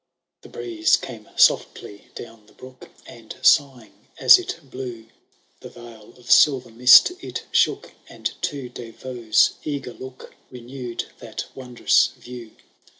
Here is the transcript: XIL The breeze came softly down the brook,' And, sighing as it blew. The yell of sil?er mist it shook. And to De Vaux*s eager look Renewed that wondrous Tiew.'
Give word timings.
XIL 0.01 0.41
The 0.51 0.57
breeze 0.57 0.97
came 0.97 1.29
softly 1.35 2.09
down 2.15 2.47
the 2.47 2.53
brook,' 2.53 2.89
And, 3.05 3.35
sighing 3.43 4.07
as 4.17 4.39
it 4.39 4.59
blew. 4.71 5.05
The 5.59 5.69
yell 5.79 6.15
of 6.17 6.31
sil?er 6.33 6.71
mist 6.71 7.11
it 7.19 7.43
shook. 7.51 7.93
And 8.09 8.31
to 8.41 8.67
De 8.67 8.89
Vaux*s 8.89 9.53
eager 9.63 9.93
look 9.93 10.33
Renewed 10.49 11.03
that 11.19 11.45
wondrous 11.53 12.13
Tiew.' 12.19 12.49